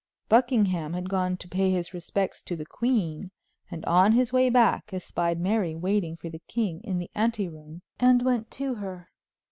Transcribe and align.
Buckingham 0.29 0.93
had 0.93 1.09
gone 1.09 1.37
to 1.37 1.47
pay 1.47 1.69
his 1.69 1.93
respects 1.93 2.41
to 2.41 2.55
the 2.55 2.65
queen, 2.65 3.29
and 3.69 3.85
on 3.85 4.13
his 4.13 4.33
way 4.33 4.49
back 4.49 4.91
espied 4.91 5.39
Mary 5.39 5.75
waiting 5.75 6.17
for 6.17 6.27
the 6.31 6.41
king 6.47 6.81
in 6.83 6.97
the 6.97 7.11
ante 7.13 7.47
room, 7.47 7.83
and 7.99 8.23
went 8.25 8.49
to 8.49 8.73
her. 8.73 9.09